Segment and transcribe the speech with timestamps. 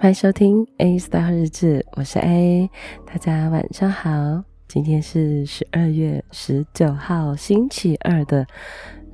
[0.00, 2.70] 欢迎收听 A Star 日志，我是 A，
[3.04, 4.10] 大家晚上好。
[4.66, 8.46] 今天是十二月十九号星期二的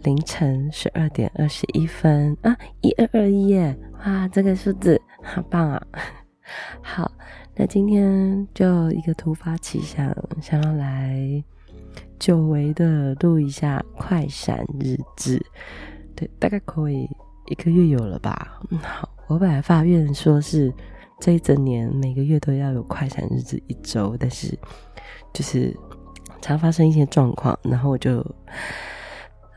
[0.04, 3.76] 凌晨十二点二十一分啊，一二二一耶！
[4.04, 5.84] 哇，这个数字好棒啊！
[6.80, 7.10] 好，
[7.56, 11.42] 那今天就一个突发奇想，想要来
[12.16, 15.44] 久违的录一下快闪日志，
[16.14, 17.10] 对，大概可以
[17.48, 18.60] 一个月有了吧？
[18.70, 19.15] 嗯，好。
[19.28, 20.72] 我本来发愿说是
[21.20, 24.56] 这一整年每个月都要有快闪日志一周，但是
[25.32, 25.76] 就是
[26.40, 28.20] 常发生一些状况，然后我就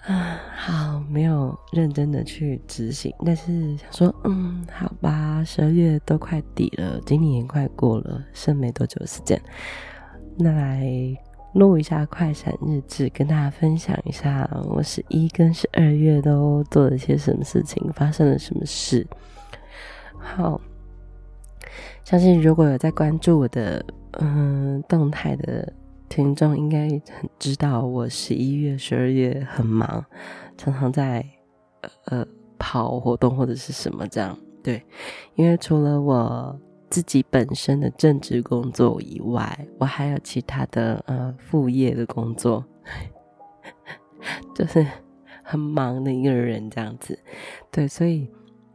[0.05, 3.13] 啊好没有认真的去执行。
[3.25, 9.39] 但是想说，嗯，好吧，十二月都快底了，今年也快过了，剩没多久的时间，
[10.37, 10.89] 那来
[11.53, 19.05] 录一下快闪日志，跟大家分享一下我十一跟十二月都做了些什么事情，发生了什么事。
[20.19, 20.59] 好，
[22.03, 23.83] 相信如果有在关注我的
[24.19, 25.73] 嗯动态的
[26.07, 30.05] 听众，应该很知道我十一月、十二月很忙，
[30.57, 31.25] 常常在
[32.05, 32.25] 呃
[32.57, 34.37] 跑活动或者是什么这样。
[34.61, 34.83] 对，
[35.35, 42.63] 因为除了我自己本身的正职工作以外，我还有其他的呃副业的工作，
[44.53, 44.85] 就是
[45.43, 47.17] 很忙的一个人这样子。
[47.71, 48.29] 对，所以。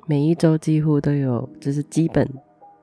[0.06, 2.28] 每一周几乎都有，就是基本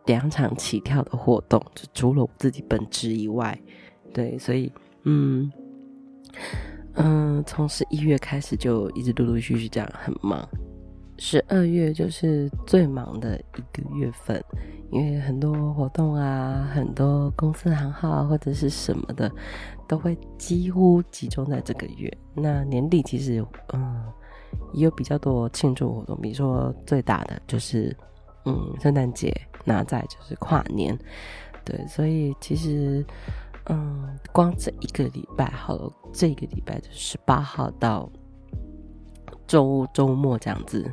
[0.06, 3.56] 两场起跳的活动，就除了我自己本职以外，
[4.12, 4.72] 对，所以，
[5.04, 5.52] 嗯，
[6.96, 10.48] 嗯，从十一月开始就一直陆陆续续这样很忙，
[11.20, 14.44] 十二月就是最忙的一个月份，
[14.90, 19.32] 因为很多活动啊，很多公司行号或者是什么的，
[19.88, 22.12] 都会几乎集中在这个月。
[22.34, 24.04] 那年底其实，嗯。
[24.74, 27.96] 也有比较多庆祝活动，比如说最大的就是，
[28.46, 29.34] 嗯，圣诞节，
[29.66, 30.98] 那再就是跨年，
[31.64, 33.06] 对，所以其实，
[33.66, 38.10] 嗯，光这一个礼拜，好了，这个礼拜就十八号到
[39.48, 40.92] 周周末这样子，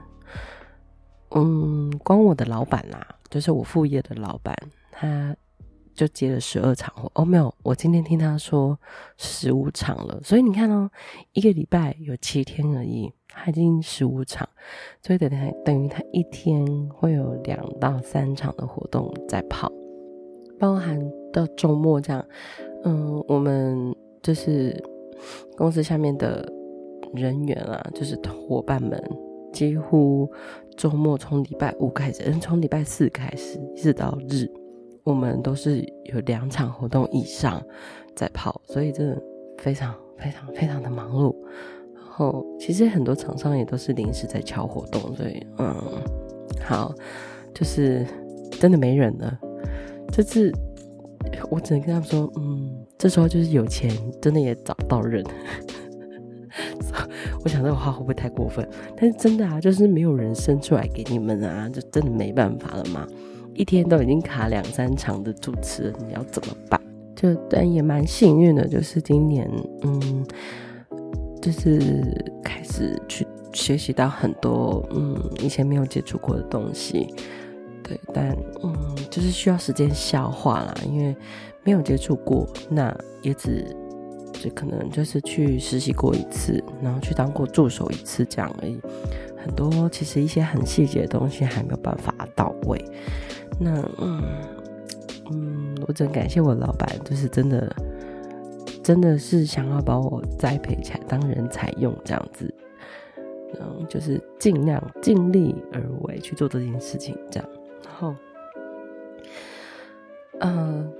[1.30, 4.54] 嗯，光我的老板啦，就是我副业的老板，
[4.90, 5.36] 他。
[5.98, 8.78] 就接了十二场哦，没有，我今天听他说
[9.16, 10.88] 十五场了，所以你看哦，
[11.32, 14.48] 一个礼拜有七天而已，他已经十五场，
[15.02, 16.64] 所以等于等于他一天
[16.94, 19.68] 会有两到三场的活动在跑，
[20.56, 20.96] 包含
[21.32, 22.24] 到周末这样，
[22.84, 23.92] 嗯，我们
[24.22, 24.80] 就是
[25.56, 26.48] 公司下面的
[27.12, 28.14] 人员啊，就是
[28.48, 29.02] 伙伴们，
[29.52, 30.30] 几乎
[30.76, 34.48] 周末从礼拜五开始，嗯，从礼拜四开始一直到日。
[35.08, 37.62] 我们都是有两场活动以上
[38.14, 39.18] 在跑，所以真的
[39.56, 41.34] 非常非常非常的忙碌。
[41.94, 45.74] 然后其实很多厂商也都是临时在敲活动，所以嗯，
[46.62, 46.94] 好，
[47.54, 48.06] 就是
[48.60, 49.38] 真的没人了。
[50.12, 50.52] 这次
[51.50, 55.24] 我只能跟他们说，嗯，这时候就是有钱，真的也找不到人。
[57.42, 58.68] 我想这个话会不会太过分？
[58.94, 63.06] 但是真的啊，就是没有人生出来给你们啊，就真的没办法了嘛。
[63.58, 66.80] 一天都已经卡两三场的主持人，你要怎么办？
[67.16, 69.50] 就但也蛮幸运的，就是今年，
[69.82, 70.24] 嗯，
[71.42, 77.12] 就是开始去学习到很多，嗯，以前没有接触过的东西，
[77.82, 78.30] 对，但
[78.62, 78.72] 嗯，
[79.10, 81.16] 就是需要时间消化啦，因为
[81.64, 83.66] 没有接触过，那也只
[84.34, 88.78] 就可能就是去实习过一次，然后去当过助手一次这样而已，
[89.44, 92.80] 很多其实一些很细节的东西还没有办法到位。
[93.58, 94.22] 那嗯
[95.30, 97.74] 嗯，我真感谢我老板，就是真的，
[98.82, 102.52] 真的是想要把我栽培起来当人才用这样子，
[103.60, 107.48] 嗯，就是尽量尽力而为去做这件事情这样。
[107.84, 108.14] 然后，
[110.40, 110.90] 嗯，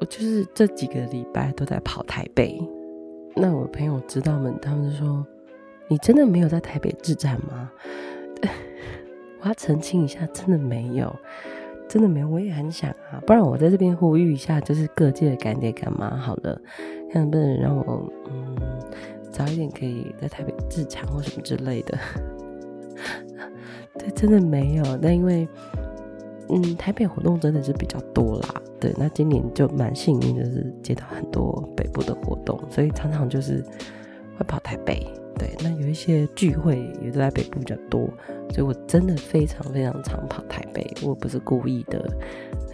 [0.00, 2.62] 我就是这几个礼拜都在跑台北。
[3.36, 5.26] 那我朋友知道们，他们就说
[5.90, 7.70] ：“你真的没有在台北置产吗？”
[9.42, 11.14] 我要澄清一下，真的没有。
[11.94, 16.60] 真的没有，我也很想啊，不然我在这边呼吁一下，就是各界的干爹干妈，好了，
[17.12, 18.56] 看能不能让我嗯
[19.30, 21.96] 早一点可以在台北自产或什么之类的。
[23.96, 25.46] 对，真的没有，那因为
[26.48, 33.64] 嗯台北活动真的是比较多啦，对，那今年就蛮幸运，就是接到很多北部的活动，所以常常就是
[34.36, 35.06] 会跑台北。
[35.36, 38.08] 对，那有一些聚会也都在北部比较多，
[38.50, 42.08] 所以我真的非常非常常跑台北，我不是故意的。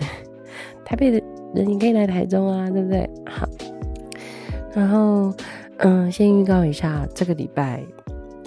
[0.85, 1.23] 台北的
[1.55, 3.09] 人你可以来台中啊，对不对？
[3.27, 3.49] 好，
[4.75, 5.33] 然后
[5.79, 7.83] 嗯，先预告一下，这个礼拜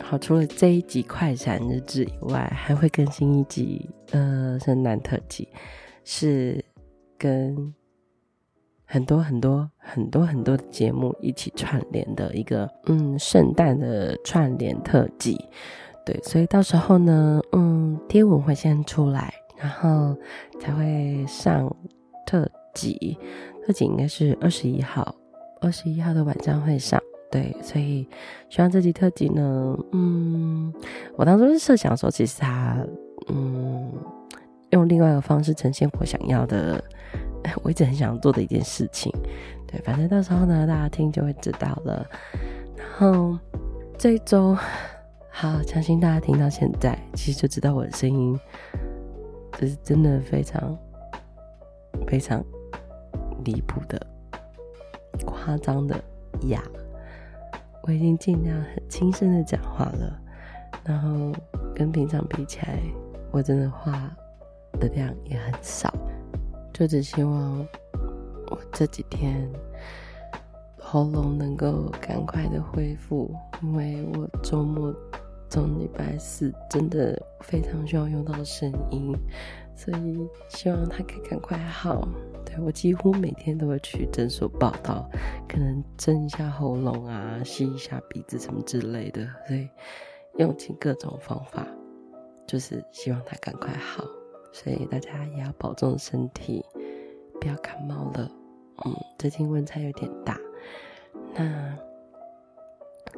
[0.03, 5.47] 好，除了这一集快闪日志以外，还会更新一集呃圣诞特辑。
[6.05, 6.63] 是
[7.17, 7.73] 跟
[8.93, 15.35] 很多很多很多很多的节目一起串联的一个嗯圣诞的串联特辑。
[16.05, 20.15] 对，所以到时候呢，嗯，贴文会先出来，然后
[20.59, 21.75] 才会上
[22.23, 23.17] 特辑。
[23.65, 25.15] 特辑应该是二十一号，
[25.59, 27.01] 二十一号的晚上会上。
[27.31, 28.07] 对，所以
[28.47, 30.71] 希望这集特辑呢，嗯，
[31.15, 32.77] 我当初是设想说，其实它，
[33.29, 33.91] 嗯，
[34.69, 36.83] 用另外一个方式呈现我想要的，
[37.63, 39.11] 我一直很想做的一件事情。
[39.67, 42.05] 对，反正到时候呢，大家听就会知道了。
[42.75, 43.37] 然后
[43.97, 44.55] 这一周，
[45.29, 48.39] 好，相信大家听到现在，其实就知道我的声音，
[49.59, 50.77] 就是真的非常
[52.07, 52.43] 非常
[53.43, 53.99] 离谱的、
[55.25, 55.95] 夸张的
[56.47, 56.61] 哑。
[57.83, 60.19] 我已经尽量很轻声的讲话了，
[60.85, 61.33] 然后
[61.75, 62.79] 跟平常比起来，
[63.31, 64.09] 我真的话
[64.79, 65.93] 的量也很少，
[66.73, 67.65] 就只希望
[68.47, 69.47] 我这几天
[70.79, 74.93] 喉咙能够赶快的恢复，因为我周末
[75.49, 79.15] 从礼拜四真的非常需要用到声音，
[79.75, 82.07] 所以希望它可以赶快好。
[82.43, 85.09] 对我几乎每天都会去诊所报道，
[85.47, 89.69] 可能针一下喉咙啊，吸一下鼻子什么之类的，所以
[90.37, 91.65] 用尽各种方法，
[92.47, 94.03] 就是希望它赶快好。
[94.53, 96.63] 所以大家也要保重身体，
[97.41, 98.31] 不要感冒了。
[98.85, 100.39] 嗯，最近温差有点大。
[101.35, 101.77] 那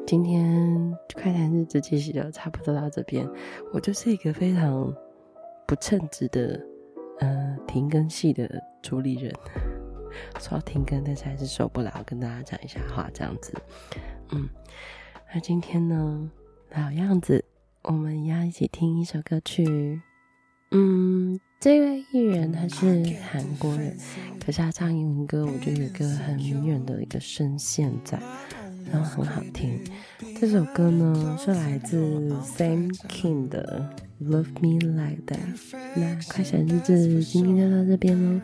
[0.07, 3.29] 今天快谈日子其实就差不多到这边。
[3.71, 4.91] 我就是一个非常
[5.67, 6.59] 不称职的。
[7.19, 9.33] 呃，停更系的主理人
[10.37, 13.53] 说要停更，但是还是受不了，跟大家讲一下话，这样子。
[14.31, 14.49] 嗯，
[15.33, 16.29] 那今天呢，
[16.71, 17.45] 老样子，
[17.83, 20.01] 我们要一起听一首歌曲。
[20.75, 23.97] 嗯，这位艺人他是韩国人，
[24.45, 28.19] 可是他唱英文歌，我觉得有一个很迷人的一个声线在。
[28.91, 29.79] 然后很好听，
[30.39, 31.97] 这首歌呢是来自
[32.55, 33.89] Sam King 的
[34.23, 35.39] 《Love Me Like That》。
[35.95, 38.39] 那快闪日志今天就到这边喽，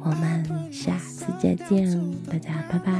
[0.00, 2.94] 我们下次再见，大家拜拜。